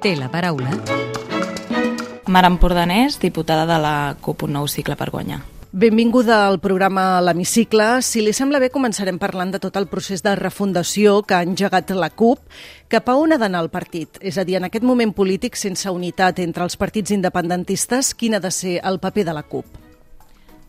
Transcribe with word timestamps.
Té 0.00 0.14
la 0.16 0.30
paraula. 0.32 0.70
Mara 2.26 2.48
Empordanès, 2.48 3.18
diputada 3.20 3.66
de 3.68 3.76
la 3.82 4.16
CUP 4.24 4.46
Un 4.46 4.54
Nou 4.56 4.68
Cicle 4.68 4.96
per 4.96 5.10
Guanyar. 5.12 5.42
Benvinguda 5.72 6.38
al 6.46 6.56
programa 6.58 7.20
L'Hemicicle. 7.20 8.00
Si 8.00 8.22
li 8.24 8.32
sembla 8.32 8.62
bé, 8.62 8.70
començarem 8.72 9.18
parlant 9.20 9.52
de 9.52 9.60
tot 9.60 9.76
el 9.76 9.90
procés 9.92 10.24
de 10.24 10.32
refundació 10.40 11.20
que 11.20 11.36
ha 11.36 11.44
engegat 11.44 11.92
la 11.92 12.08
CUP. 12.08 12.40
Cap 12.88 13.12
a 13.12 13.18
on 13.20 13.36
ha 13.36 13.38
d'anar 13.38 13.60
el 13.66 13.68
partit? 13.68 14.16
És 14.24 14.40
a 14.40 14.46
dir, 14.48 14.56
en 14.56 14.70
aquest 14.70 14.88
moment 14.88 15.12
polític 15.12 15.60
sense 15.60 15.92
unitat 15.92 16.40
entre 16.40 16.64
els 16.64 16.80
partits 16.80 17.12
independentistes, 17.12 18.14
quin 18.14 18.34
ha 18.34 18.40
de 18.40 18.50
ser 18.50 18.78
el 18.80 19.02
paper 19.04 19.28
de 19.28 19.36
la 19.36 19.44
CUP? 19.44 19.89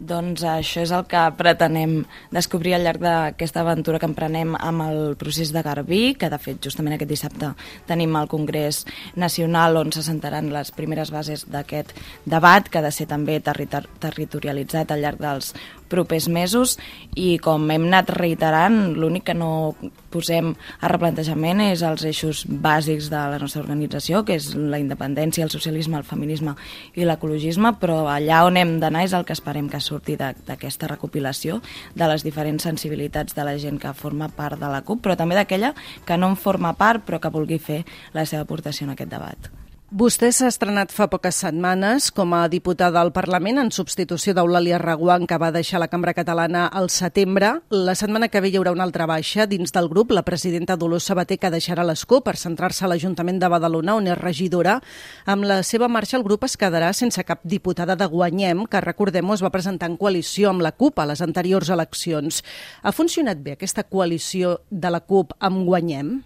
Doncs 0.01 0.41
això 0.49 0.81
és 0.81 0.91
el 0.97 1.03
que 1.05 1.19
pretenem 1.37 1.99
descobrir 2.33 2.73
al 2.73 2.87
llarg 2.87 3.03
d'aquesta 3.03 3.61
aventura 3.61 3.99
que 4.01 4.07
emprenem 4.09 4.55
amb 4.57 4.81
el 4.87 5.01
procés 5.21 5.51
de 5.53 5.61
Garbí, 5.61 6.15
que 6.17 6.29
de 6.31 6.39
fet 6.41 6.57
justament 6.65 6.95
aquest 6.95 7.11
dissabte 7.11 7.51
tenim 7.85 8.17
el 8.17 8.29
Congrés 8.31 8.81
Nacional 9.13 9.77
on 9.77 9.93
se 9.93 10.01
sentaran 10.01 10.49
les 10.49 10.73
primeres 10.73 11.13
bases 11.13 11.45
d'aquest 11.53 11.93
debat, 12.25 12.65
que 12.65 12.81
ha 12.81 12.87
de 12.87 12.91
ser 12.91 13.05
també 13.11 13.37
territor 13.45 13.85
territorialitzat 14.01 14.89
al 14.89 15.05
llarg 15.05 15.21
dels 15.21 15.53
propers 15.91 16.29
mesos 16.31 16.77
i 17.19 17.35
com 17.43 17.67
hem 17.71 17.89
anat 17.89 18.09
reiterant, 18.15 18.95
l'únic 18.95 19.27
que 19.29 19.35
no 19.37 19.75
posem 20.11 20.53
a 20.81 20.89
replantejament 20.91 21.61
és 21.67 21.83
els 21.87 22.03
eixos 22.07 22.43
bàsics 22.47 23.09
de 23.11 23.21
la 23.33 23.39
nostra 23.41 23.61
organització, 23.63 24.23
que 24.27 24.35
és 24.39 24.51
la 24.55 24.79
independència, 24.81 25.45
el 25.45 25.53
socialisme, 25.53 25.99
el 25.99 26.07
feminisme 26.07 26.55
i 26.95 27.07
l'ecologisme, 27.07 27.73
però 27.81 28.01
allà 28.11 28.43
on 28.47 28.59
hem 28.59 28.77
d'anar 28.83 29.05
és 29.07 29.15
el 29.17 29.25
que 29.27 29.35
esperem 29.37 29.69
que 29.71 29.83
surti 29.83 30.17
d'aquesta 30.19 30.91
recopilació 30.91 31.61
de 31.95 32.11
les 32.11 32.25
diferents 32.27 32.67
sensibilitats 32.67 33.37
de 33.37 33.47
la 33.47 33.57
gent 33.61 33.79
que 33.81 33.95
forma 33.95 34.31
part 34.35 34.59
de 34.59 34.71
la 34.71 34.83
CUP, 34.87 35.03
però 35.05 35.17
també 35.19 35.39
d'aquella 35.39 35.73
que 36.05 36.19
no 36.19 36.31
en 36.33 36.37
forma 36.39 36.75
part 36.77 37.05
però 37.07 37.21
que 37.21 37.33
vulgui 37.33 37.59
fer 37.59 37.83
la 38.13 38.25
seva 38.25 38.47
aportació 38.47 38.87
en 38.87 38.95
aquest 38.95 39.11
debat. 39.11 39.60
Vostè 39.91 40.29
s'ha 40.31 40.47
estrenat 40.47 40.93
fa 40.95 41.09
poques 41.11 41.35
setmanes 41.41 42.05
com 42.15 42.31
a 42.31 42.45
diputada 42.47 43.01
al 43.01 43.09
Parlament 43.11 43.57
en 43.59 43.73
substitució 43.75 44.31
d'Eulàlia 44.31 44.77
Reguant, 44.79 45.25
que 45.27 45.35
va 45.35 45.49
deixar 45.51 45.81
la 45.83 45.89
Cambra 45.91 46.13
Catalana 46.15 46.61
al 46.71 46.87
setembre. 46.87 47.49
La 47.75 47.91
setmana 47.99 48.29
que 48.31 48.39
ve 48.39 48.53
hi 48.53 48.55
haurà 48.55 48.71
una 48.71 48.85
altra 48.87 49.03
baixa 49.03 49.49
dins 49.51 49.75
del 49.75 49.89
grup, 49.91 50.13
la 50.15 50.23
presidenta 50.23 50.77
Dolors 50.79 51.09
Sabater, 51.11 51.41
que 51.43 51.51
deixarà 51.51 51.83
l'escó 51.83 52.21
per 52.23 52.37
centrar-se 52.39 52.87
a 52.87 52.93
l'Ajuntament 52.93 53.43
de 53.43 53.51
Badalona, 53.51 53.97
on 53.99 54.07
és 54.07 54.17
regidora. 54.21 54.77
Amb 55.25 55.43
la 55.43 55.59
seva 55.59 55.91
marxa, 55.91 56.15
el 56.15 56.23
grup 56.23 56.47
es 56.47 56.55
quedarà 56.55 56.93
sense 56.95 57.27
cap 57.27 57.43
diputada 57.43 57.99
de 57.99 58.07
Guanyem, 58.07 58.63
que, 58.71 58.79
recordem 58.79 59.35
es 59.35 59.43
va 59.43 59.51
presentar 59.51 59.91
en 59.91 59.99
coalició 59.99 60.55
amb 60.55 60.63
la 60.63 60.71
CUP 60.71 61.03
a 61.03 61.09
les 61.11 61.19
anteriors 61.19 61.67
eleccions. 61.67 62.45
Ha 62.79 62.95
funcionat 62.95 63.43
bé 63.43 63.59
aquesta 63.59 63.83
coalició 63.83 64.61
de 64.71 64.87
la 64.87 65.03
CUP 65.03 65.35
amb 65.43 65.65
Guanyem? 65.67 66.21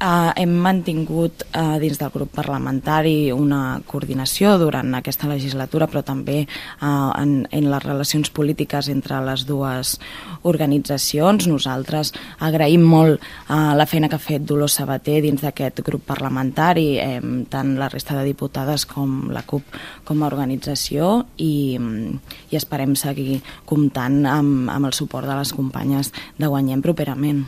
Uh, 0.00 0.30
hem 0.40 0.54
mantingut 0.64 1.42
uh, 1.52 1.74
dins 1.76 1.98
del 2.00 2.08
grup 2.14 2.30
parlamentari 2.32 3.28
una 3.36 3.82
coordinació 3.84 4.54
durant 4.56 4.94
aquesta 4.96 5.28
legislatura, 5.28 5.90
però 5.92 6.00
també 6.00 6.38
uh, 6.46 7.10
en, 7.20 7.34
en 7.52 7.66
les 7.68 7.84
relacions 7.84 8.32
polítiques 8.32 8.88
entre 8.88 9.18
les 9.26 9.44
dues 9.44 9.92
organitzacions. 10.48 11.50
Nosaltres 11.52 12.14
agraïm 12.40 12.88
molt 12.88 13.20
uh, 13.20 13.76
la 13.76 13.84
feina 13.84 14.08
que 14.08 14.16
ha 14.16 14.24
fet 14.24 14.48
Dolors 14.48 14.78
Sabater 14.80 15.20
dins 15.20 15.44
d'aquest 15.44 15.84
grup 15.84 16.08
parlamentari, 16.08 16.96
eh, 16.96 17.20
tant 17.52 17.76
la 17.76 17.92
resta 17.92 18.16
de 18.16 18.24
diputades 18.24 18.88
com 18.88 19.26
la 19.28 19.44
CUP 19.44 19.80
com 20.08 20.22
a 20.22 20.30
organització 20.32 21.26
i, 21.36 21.76
i 22.48 22.56
esperem 22.56 22.96
seguir 22.96 23.42
comptant 23.68 24.22
amb, 24.24 24.70
amb 24.72 24.88
el 24.88 24.96
suport 24.96 25.28
de 25.28 25.42
les 25.44 25.52
companyes 25.52 26.14
de 26.40 26.48
Guanyem 26.48 26.80
properament. 26.80 27.44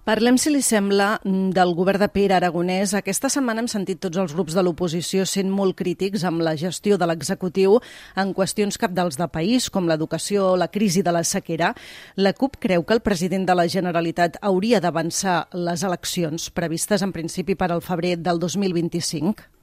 Parlem, 0.00 0.38
si 0.40 0.48
li 0.48 0.62
sembla, 0.64 1.18
del 1.28 1.74
govern 1.76 2.00
de 2.00 2.06
Pere 2.08 2.32
Aragonès. 2.38 2.94
Aquesta 2.96 3.28
setmana 3.28 3.60
hem 3.60 3.68
sentit 3.68 4.00
tots 4.00 4.16
els 4.22 4.32
grups 4.32 4.56
de 4.56 4.64
l'oposició 4.64 5.26
sent 5.28 5.52
molt 5.52 5.76
crítics 5.76 6.24
amb 6.24 6.40
la 6.40 6.54
gestió 6.56 6.96
de 6.96 7.04
l'executiu 7.04 7.76
en 8.16 8.32
qüestions 8.32 8.80
capdals 8.80 9.20
de 9.20 9.28
país, 9.28 9.68
com 9.68 9.84
l'educació 9.90 10.54
o 10.54 10.56
la 10.56 10.70
crisi 10.72 11.04
de 11.04 11.12
la 11.12 11.20
sequera. 11.20 11.74
La 12.16 12.32
CUP 12.32 12.56
creu 12.64 12.86
que 12.88 12.96
el 12.96 13.04
president 13.04 13.44
de 13.44 13.58
la 13.60 13.68
Generalitat 13.68 14.40
hauria 14.40 14.80
d'avançar 14.80 15.42
les 15.52 15.84
eleccions 15.84 16.48
previstes 16.48 17.04
en 17.04 17.12
principi 17.12 17.54
per 17.54 17.68
al 17.68 17.84
febrer 17.84 18.16
del 18.24 18.40
2025? 18.40 19.59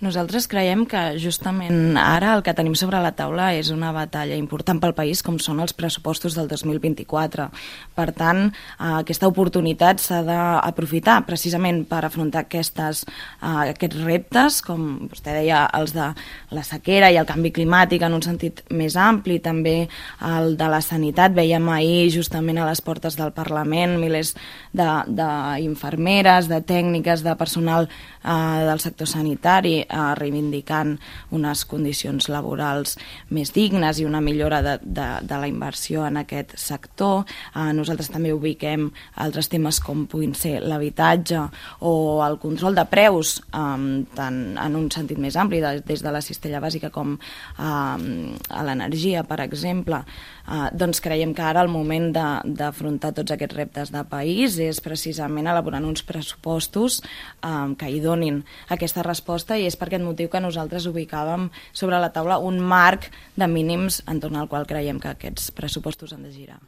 Nosaltres 0.00 0.46
creiem 0.48 0.86
que 0.88 1.00
justament 1.20 1.98
ara 2.00 2.30
el 2.32 2.40
que 2.40 2.54
tenim 2.56 2.72
sobre 2.78 2.96
la 3.04 3.10
taula 3.12 3.50
és 3.52 3.68
una 3.68 3.90
batalla 3.92 4.32
important 4.40 4.78
pel 4.80 4.94
país 4.96 5.20
com 5.20 5.34
són 5.36 5.58
els 5.60 5.74
pressupostos 5.76 6.32
del 6.38 6.46
2024. 6.48 7.50
Per 7.98 8.06
tant, 8.16 8.46
eh, 8.48 8.94
aquesta 9.02 9.28
oportunitat 9.28 10.00
s'ha 10.00 10.22
d'aprofitar 10.24 11.18
precisament 11.26 11.82
per 11.84 12.06
afrontar 12.06 12.46
aquestes, 12.46 13.04
eh, 13.04 13.74
aquests 13.74 14.00
reptes, 14.00 14.62
com 14.62 15.10
vostè 15.10 15.34
deia, 15.36 15.66
els 15.74 15.92
de 15.92 16.08
la 16.50 16.62
sequera 16.64 17.10
i 17.12 17.18
el 17.20 17.26
canvi 17.26 17.52
climàtic 17.52 18.00
en 18.00 18.14
un 18.14 18.22
sentit 18.22 18.64
més 18.70 18.96
ampli, 18.96 19.38
també 19.38 19.86
el 20.22 20.56
de 20.56 20.68
la 20.68 20.80
sanitat. 20.80 21.34
Veiem 21.34 21.68
ahir 21.68 22.10
justament 22.10 22.56
a 22.56 22.64
les 22.64 22.80
portes 22.80 23.16
del 23.16 23.32
Parlament 23.32 23.98
milers 24.00 24.34
d'infermeres, 24.72 26.48
de, 26.48 26.54
de 26.54 26.62
tècniques, 26.64 27.22
de 27.22 27.36
personal 27.36 27.86
eh, 28.24 28.64
del 28.64 28.80
sector 28.80 29.06
sanitari 29.06 29.89
eh, 29.90 30.14
reivindicant 30.18 30.96
unes 31.34 31.64
condicions 31.68 32.28
laborals 32.30 32.96
més 33.28 33.52
dignes 33.54 34.00
i 34.00 34.06
una 34.06 34.22
millora 34.24 34.62
de, 34.62 34.76
de, 34.82 35.08
de 35.26 35.40
la 35.42 35.48
inversió 35.50 36.06
en 36.06 36.20
aquest 36.22 36.56
sector. 36.60 37.24
Eh, 37.54 37.70
nosaltres 37.76 38.10
també 38.12 38.32
ubiquem 38.36 38.88
altres 39.20 39.50
temes 39.52 39.80
com 39.84 40.06
puguin 40.10 40.34
ser 40.38 40.58
l'habitatge 40.62 41.42
o 41.86 41.94
el 42.26 42.38
control 42.42 42.78
de 42.78 42.86
preus, 42.90 43.38
eh, 43.50 44.04
tant 44.16 44.40
en 44.60 44.76
un 44.78 44.90
sentit 44.92 45.18
més 45.18 45.36
ampli, 45.36 45.60
de, 45.60 45.78
des 45.86 46.04
de 46.04 46.12
la 46.14 46.22
cistella 46.24 46.62
bàsica 46.62 46.92
com 46.94 47.16
eh, 47.16 47.60
a 47.60 48.66
l'energia, 48.66 49.24
per 49.28 49.40
exemple. 49.44 50.04
Eh, 50.50 50.68
doncs 50.74 51.00
creiem 51.04 51.34
que 51.36 51.44
ara 51.46 51.62
el 51.62 51.70
moment 51.70 52.10
d'afrontar 52.10 53.12
tots 53.14 53.34
aquests 53.34 53.56
reptes 53.56 53.92
de 53.94 54.02
país 54.10 54.56
és 54.62 54.80
precisament 54.82 55.46
elaborant 55.50 55.86
uns 55.86 56.02
pressupostos 56.06 57.00
eh, 57.00 57.68
que 57.78 57.90
hi 57.90 58.00
donin 58.02 58.42
aquesta 58.68 59.04
resposta 59.06 59.58
i 59.58 59.68
és 59.68 59.78
per 59.80 59.88
aquest 59.88 60.04
motiu 60.04 60.28
que 60.28 60.42
nosaltres 60.44 60.86
ubicàvem 60.90 61.48
sobre 61.72 62.00
la 62.02 62.12
taula 62.12 62.38
un 62.44 62.60
marc 62.60 63.08
de 63.40 63.48
mínims 63.48 64.02
entorn 64.10 64.36
al 64.36 64.50
qual 64.52 64.68
creiem 64.68 65.00
que 65.00 65.14
aquests 65.14 65.50
pressupostos 65.56 66.12
han 66.12 66.28
de 66.28 66.34
girar. 66.36 66.60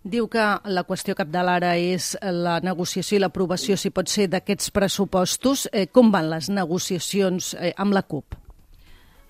Diu 0.00 0.30
que 0.32 0.44
la 0.64 0.86
qüestió 0.88 1.12
capdalt 1.12 1.52
ara 1.58 1.74
és 1.76 2.14
la 2.24 2.56
negociació 2.64 3.18
i 3.18 3.20
l'aprovació, 3.20 3.76
si 3.76 3.92
pot 3.92 4.08
ser, 4.08 4.30
d'aquests 4.32 4.72
pressupostos. 4.72 5.66
Eh, 5.72 5.90
com 5.92 6.08
van 6.10 6.30
les 6.32 6.48
negociacions 6.48 7.52
eh, 7.60 7.74
amb 7.76 7.92
la 7.92 8.06
CUP? 8.08 8.39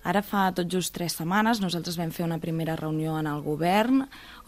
Ara 0.01 0.23
fa 0.25 0.47
tot 0.57 0.65
just 0.65 0.95
tres 0.95 1.13
setmanes 1.19 1.59
nosaltres 1.61 1.97
vam 1.99 2.09
fer 2.09 2.23
una 2.25 2.39
primera 2.41 2.73
reunió 2.79 3.19
en 3.19 3.27
el 3.29 3.43
govern 3.45 3.99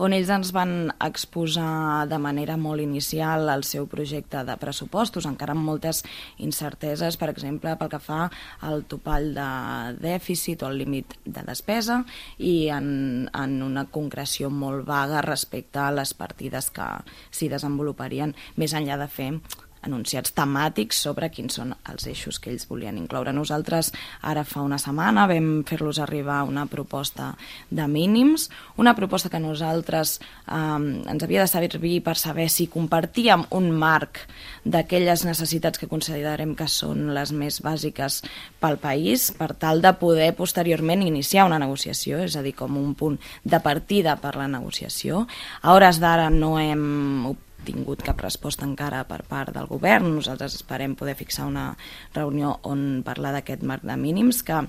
on 0.01 0.13
ells 0.15 0.31
ens 0.33 0.49
van 0.55 0.89
exposar 1.05 2.07
de 2.09 2.17
manera 2.17 2.55
molt 2.57 2.81
inicial 2.81 3.51
el 3.53 3.61
seu 3.67 3.85
projecte 3.91 4.41
de 4.47 4.55
pressupostos, 4.57 5.27
encara 5.29 5.53
amb 5.53 5.61
moltes 5.67 6.01
incerteses, 6.41 7.19
per 7.21 7.29
exemple, 7.29 7.75
pel 7.77 7.91
que 7.91 8.01
fa 8.01 8.23
al 8.65 8.81
topall 8.89 9.29
de 9.35 9.49
dèficit 10.01 10.63
o 10.63 10.71
al 10.71 10.79
límit 10.81 11.13
de 11.25 11.43
despesa 11.45 11.99
i 12.39 12.71
en, 12.73 13.29
en 13.29 13.59
una 13.61 13.85
concreció 13.85 14.49
molt 14.49 14.87
vaga 14.89 15.21
respecte 15.21 15.83
a 15.83 15.91
les 15.93 16.15
partides 16.17 16.71
que 16.73 16.89
s'hi 17.29 17.51
desenvoluparien 17.53 18.33
més 18.57 18.73
enllà 18.73 18.97
de 18.97 19.09
fer 19.19 19.29
anunciats 19.83 20.33
temàtics 20.35 21.01
sobre 21.05 21.29
quins 21.33 21.59
són 21.59 21.73
els 21.91 22.07
eixos 22.09 22.39
que 22.39 22.51
ells 22.51 22.67
volien 22.69 22.97
incloure. 22.97 23.33
Nosaltres 23.35 23.91
ara 24.21 24.45
fa 24.47 24.63
una 24.63 24.79
setmana 24.81 25.27
vam 25.29 25.63
fer-los 25.67 25.99
arribar 26.03 26.41
una 26.47 26.65
proposta 26.71 27.33
de 27.69 27.87
mínims, 27.87 28.49
una 28.77 28.95
proposta 28.95 29.29
que 29.29 29.41
nosaltres 29.43 30.17
eh, 30.19 30.55
ens 30.55 31.23
havia 31.23 31.43
de 31.43 31.51
servir 31.51 31.99
per 32.03 32.15
saber 32.19 32.49
si 32.49 32.67
compartíem 32.71 33.45
un 33.51 33.69
marc 33.71 34.23
d'aquelles 34.63 35.25
necessitats 35.27 35.79
que 35.79 35.91
considerem 35.91 36.55
que 36.55 36.67
són 36.71 37.11
les 37.15 37.33
més 37.35 37.59
bàsiques 37.63 38.21
pel 38.63 38.79
país, 38.81 39.29
per 39.35 39.53
tal 39.59 39.81
de 39.83 39.93
poder 39.99 40.31
posteriorment 40.37 41.03
iniciar 41.03 41.47
una 41.49 41.59
negociació, 41.61 42.23
és 42.23 42.37
a 42.37 42.43
dir, 42.45 42.55
com 42.57 42.77
un 42.79 42.93
punt 42.95 43.19
de 43.43 43.59
partida 43.63 44.15
per 44.21 44.35
la 44.39 44.47
negociació. 44.47 45.25
A 45.61 45.73
hores 45.75 45.99
d'ara 46.03 46.29
no 46.33 46.55
hem 46.59 47.33
resposta 48.23 48.65
encara 48.65 49.03
per 49.09 49.21
part 49.29 49.53
del 49.55 49.67
govern. 49.69 50.09
Nosaltres 50.17 50.55
esperem 50.57 50.95
poder 50.99 51.15
fixar 51.19 51.45
una 51.49 51.73
reunió 52.15 52.55
on 52.63 53.03
parlar 53.05 53.35
d'aquest 53.35 53.63
marc 53.67 53.85
de 53.85 53.97
mínims, 53.99 54.41
que 54.47 54.63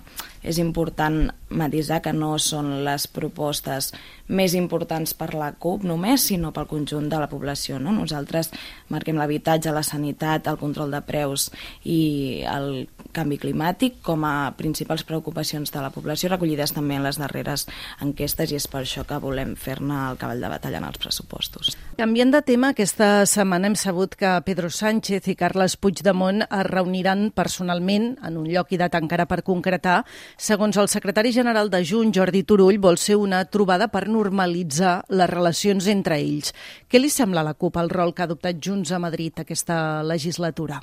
és 0.45 0.61
important 0.61 1.25
matisar 1.55 2.01
que 2.05 2.13
no 2.13 2.35
són 2.43 2.85
les 2.85 3.07
propostes 3.09 3.93
més 4.27 4.55
importants 4.57 5.13
per 5.17 5.31
la 5.37 5.51
CUP 5.61 5.85
només, 5.85 6.25
sinó 6.31 6.51
pel 6.55 6.69
conjunt 6.69 7.09
de 7.13 7.21
la 7.21 7.29
població. 7.31 7.79
No? 7.79 7.93
Nosaltres 7.93 8.51
marquem 8.93 9.19
l'habitatge, 9.21 9.73
la 9.73 9.85
sanitat, 9.85 10.49
el 10.49 10.61
control 10.61 10.95
de 10.95 11.01
preus 11.05 11.51
i 11.85 12.45
el 12.49 12.87
canvi 13.15 13.39
climàtic 13.39 14.01
com 14.05 14.25
a 14.27 14.53
principals 14.59 15.05
preocupacions 15.07 15.71
de 15.73 15.83
la 15.85 15.93
població, 15.95 16.31
recollides 16.33 16.75
també 16.75 16.99
en 16.99 17.05
les 17.07 17.21
darreres 17.21 17.67
enquestes 18.03 18.51
i 18.51 18.59
és 18.59 18.67
per 18.71 18.83
això 18.83 19.05
que 19.07 19.21
volem 19.23 19.55
fer-ne 19.61 20.01
el 20.11 20.19
cavall 20.21 20.43
de 20.43 20.51
batalla 20.51 20.81
en 20.81 20.89
els 20.89 20.99
pressupostos. 20.99 21.75
Canviant 22.01 22.33
de 22.35 22.43
tema, 22.43 22.73
aquesta 22.75 23.27
setmana 23.31 23.71
hem 23.71 23.79
sabut 23.79 24.17
que 24.19 24.33
Pedro 24.47 24.71
Sánchez 24.73 25.29
i 25.31 25.37
Carles 25.39 25.77
Puigdemont 25.79 26.43
es 26.49 26.67
reuniran 26.67 27.29
personalment 27.35 28.15
en 28.25 28.41
un 28.41 28.49
lloc 28.51 28.73
i 28.75 28.81
data 28.81 28.99
encara 28.99 29.29
per 29.31 29.43
concretar. 29.47 30.03
Segons 30.37 30.77
el 30.83 30.89
secretari 30.91 31.31
general 31.33 31.71
de 31.71 31.85
Junts, 31.87 32.17
Jordi 32.17 32.43
Turull, 32.43 32.81
vol 32.83 32.99
ser 32.99 33.15
una 33.17 33.45
trobada 33.47 33.87
per 33.93 34.09
normalitzar 34.09 35.05
les 35.09 35.31
relacions 35.31 35.87
entre 35.93 36.19
ells. 36.19 36.51
Què 36.91 36.99
li 36.99 37.13
sembla 37.13 37.45
a 37.45 37.51
la 37.51 37.55
CUP 37.55 37.79
el 37.79 37.93
rol 37.93 38.15
que 38.15 38.25
ha 38.25 38.31
adoptat 38.31 38.59
Junts 38.59 38.91
a 38.91 38.99
Madrid 38.99 39.39
aquesta 39.39 40.03
legislatura? 40.03 40.83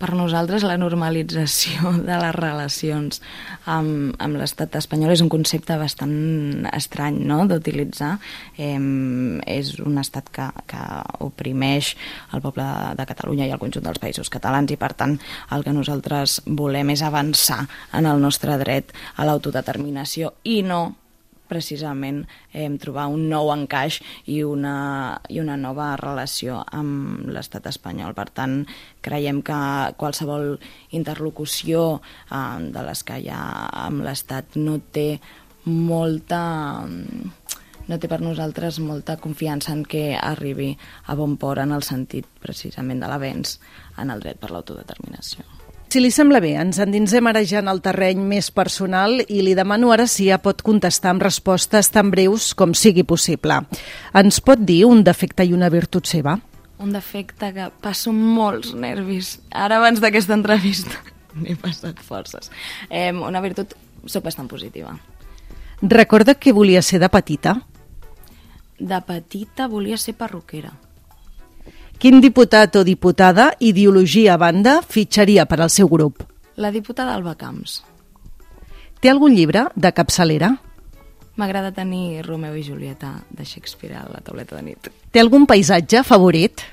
Per 0.00 0.14
nosaltres 0.16 0.64
la 0.64 0.78
normalització 0.80 1.92
de 2.08 2.16
les 2.22 2.34
relacions 2.36 3.20
amb, 3.68 4.14
amb 4.18 4.40
l'estat 4.40 4.78
espanyol 4.80 5.12
és 5.12 5.22
un 5.24 5.30
concepte 5.32 5.76
bastant 5.80 6.66
estrany 6.72 7.20
no? 7.28 7.42
d'utilitzar. 7.50 8.14
Eh, 8.56 8.78
és 9.50 9.74
un 9.84 10.00
estat 10.00 10.30
que, 10.32 10.48
que 10.70 10.82
oprimeix 11.26 11.94
el 12.34 12.44
poble 12.44 12.64
de, 12.64 12.94
de 13.00 13.08
Catalunya 13.10 13.48
i 13.48 13.54
el 13.54 13.60
conjunt 13.62 13.84
dels 13.84 14.00
països 14.02 14.32
catalans 14.32 14.72
i 14.72 14.78
per 14.80 14.94
tant 14.96 15.18
el 15.54 15.66
que 15.66 15.76
nosaltres 15.76 16.40
volem 16.46 16.94
és 16.96 17.04
avançar 17.04 17.62
en 17.96 18.08
el 18.08 18.22
nostre 18.22 18.56
dret 18.60 18.94
a 19.16 19.28
l'autodeterminació 19.28 20.34
i 20.48 20.60
no 20.66 20.82
precisament 21.50 22.22
eh, 22.52 22.68
trobar 22.82 23.08
un 23.10 23.26
nou 23.32 23.50
encaix 23.52 24.00
i 24.30 24.40
una, 24.46 25.18
i 25.28 25.42
una 25.42 25.58
nova 25.60 25.92
relació 26.00 26.62
amb 26.70 27.28
l'estat 27.28 27.66
espanyol. 27.70 28.14
Per 28.16 28.28
tant, 28.34 28.62
creiem 29.04 29.42
que 29.46 29.60
qualsevol 30.00 30.54
interlocució 30.96 31.84
eh, 31.98 32.40
de 32.70 32.86
les 32.86 33.04
que 33.04 33.20
hi 33.20 33.30
ha 33.34 33.44
amb 33.86 34.06
l'estat 34.06 34.56
no 34.60 34.78
té 34.94 35.10
molta 35.66 36.42
no 37.90 37.98
té 37.98 38.06
per 38.06 38.20
nosaltres 38.22 38.78
molta 38.84 39.16
confiança 39.18 39.72
en 39.74 39.82
que 39.82 40.14
arribi 40.14 40.70
a 41.10 41.16
bon 41.18 41.34
port 41.42 41.64
en 41.64 41.74
el 41.74 41.82
sentit 41.86 42.28
precisament 42.44 43.02
de 43.02 43.10
l'avenç 43.10 43.58
en 43.98 44.14
el 44.14 44.22
dret 44.22 44.38
per 44.38 44.52
l'autodeterminació. 44.54 45.59
Si 45.90 45.98
li 45.98 46.12
sembla 46.14 46.38
bé, 46.38 46.52
ens 46.54 46.78
endinsem 46.78 47.26
ara 47.26 47.40
ja 47.42 47.58
en 47.58 47.66
el 47.66 47.80
terreny 47.82 48.20
més 48.22 48.52
personal 48.54 49.24
i 49.24 49.40
li 49.42 49.56
demano 49.58 49.88
ara 49.90 50.04
si 50.06 50.28
ja 50.28 50.36
pot 50.38 50.60
contestar 50.62 51.10
amb 51.10 51.24
respostes 51.24 51.88
tan 51.90 52.12
breus 52.12 52.52
com 52.54 52.76
sigui 52.78 53.02
possible. 53.02 53.56
Ens 54.14 54.38
pot 54.38 54.60
dir 54.62 54.84
un 54.86 55.00
defecte 55.02 55.42
i 55.42 55.50
una 55.50 55.66
virtut 55.66 56.06
seva? 56.06 56.36
Un 56.78 56.92
defecte 56.94 57.48
que 57.56 57.66
passo 57.82 58.12
molts 58.14 58.70
nervis. 58.70 59.32
Ara, 59.50 59.80
abans 59.80 59.98
d'aquesta 59.98 60.36
entrevista, 60.38 60.94
n'he 61.42 61.56
passat 61.58 61.98
forces. 62.06 62.52
Eh, 62.86 63.10
una 63.10 63.42
virtut, 63.42 63.74
soc 64.06 64.28
bastant 64.28 64.46
positiva. 64.46 64.94
Recorda 65.82 66.36
que 66.38 66.54
volia 66.54 66.84
ser 66.86 67.02
de 67.02 67.10
petita? 67.10 67.56
De 68.78 69.02
petita 69.10 69.66
volia 69.66 69.98
ser 69.98 70.14
perruquera. 70.14 70.70
Quin 72.00 72.22
diputat 72.24 72.78
o 72.80 72.80
diputada, 72.80 73.50
ideologia 73.60 74.32
a 74.32 74.40
banda, 74.40 74.78
fitxaria 74.80 75.44
per 75.44 75.58
al 75.60 75.68
seu 75.68 75.84
grup? 75.84 76.22
La 76.56 76.70
diputada 76.72 77.12
Alba 77.12 77.34
Camps. 77.36 77.82
Té 79.04 79.10
algun 79.12 79.34
llibre 79.36 79.66
de 79.76 79.90
capçalera? 79.92 80.48
M'agrada 81.36 81.74
tenir 81.76 82.22
Romeo 82.24 82.56
i 82.56 82.64
Julieta 82.64 83.10
de 83.28 83.44
Shakespeare 83.44 83.98
a 84.00 84.06
la 84.08 84.22
tauleta 84.24 84.56
de 84.56 84.62
nit. 84.70 84.88
Té 85.12 85.20
algun 85.20 85.44
paisatge 85.44 86.00
favorit? 86.08 86.64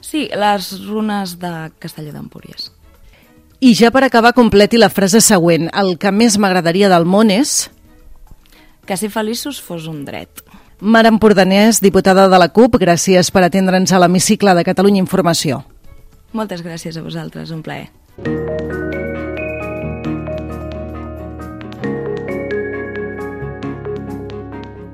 Sí, 0.00 0.30
les 0.32 0.70
runes 0.86 1.36
de 1.42 1.52
Castelló 1.76 2.14
d'Empúries. 2.16 2.70
I 3.60 3.74
ja 3.76 3.90
per 3.92 4.06
acabar, 4.06 4.32
completi 4.32 4.80
la 4.80 4.88
frase 4.88 5.20
següent. 5.20 5.68
El 5.76 5.98
que 6.00 6.08
més 6.08 6.40
m'agradaria 6.40 6.88
del 6.88 7.04
món 7.04 7.28
és... 7.28 7.66
Que 8.88 8.96
ser 8.96 9.12
feliços 9.12 9.60
fos 9.60 9.84
un 9.92 10.06
dret. 10.08 10.40
Mar 10.80 11.06
Empordanès, 11.06 11.80
diputada 11.82 12.28
de 12.30 12.38
la 12.38 12.52
CUP, 12.54 12.76
gràcies 12.78 13.32
per 13.34 13.42
atendre'ns 13.42 13.90
a 13.90 13.98
l'hemicicle 13.98 14.54
de 14.54 14.62
Catalunya 14.62 15.02
Informació. 15.02 15.64
Moltes 16.30 16.62
gràcies 16.62 16.94
a 16.94 17.02
vosaltres, 17.02 17.50
un 17.50 17.64
plaer. 17.66 17.88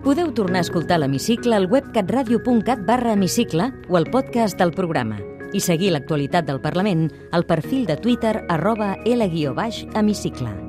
Podeu 0.05 0.33
tornar 0.33 0.63
a 0.63 0.65
escoltar 0.65 1.03
l'hemicicle 1.03 1.57
al 1.57 1.69
web 1.69 1.93
catradio.cat 1.93 2.85
barra 2.89 3.13
hemicicle 3.13 3.73
o 3.89 4.01
al 4.01 4.09
podcast 4.09 4.57
del 4.57 4.73
programa 4.73 5.21
i 5.53 5.61
seguir 5.61 5.93
l'actualitat 5.93 6.49
del 6.49 6.65
Parlament 6.65 7.11
al 7.33 7.45
perfil 7.45 7.85
de 7.85 8.01
Twitter 8.01 8.39
arroba 8.49 8.95
L-hemicicle. 9.05 10.64